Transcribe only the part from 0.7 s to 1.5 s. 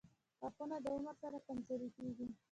د عمر سره